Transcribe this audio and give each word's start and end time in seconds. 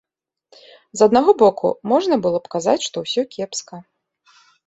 З 1.01 1.03
аднаго 1.09 1.31
боку, 1.41 1.67
можна 1.91 2.15
было 2.25 2.37
б 2.47 2.53
казаць, 2.57 2.85
што 2.87 3.05
ўсё 3.05 3.21
кепска. 3.35 3.75